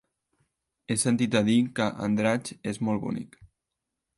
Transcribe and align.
He 0.91 0.95
sentit 1.01 1.37
a 1.39 1.41
dir 1.49 1.59
que 1.81 1.89
Andratx 2.07 2.57
és 2.73 2.81
molt 2.89 3.05
bonic. 3.05 3.39